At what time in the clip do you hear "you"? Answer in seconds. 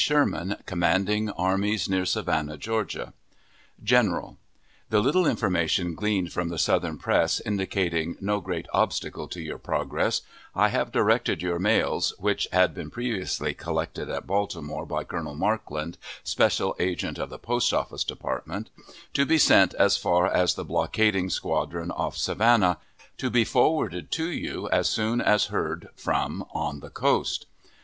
24.31-24.67